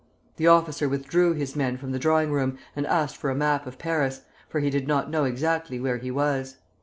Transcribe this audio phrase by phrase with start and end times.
[0.37, 3.77] The officer withdrew his men from the drawing room and asked for a map of
[3.77, 6.57] Paris, for he did not know exactly where he was.